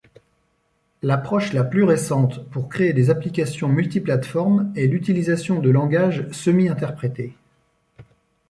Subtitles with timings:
[1.03, 7.35] L’approche la plus récente pour créer des applications multiplateformes est l’utilisation de langages semi-interprétés.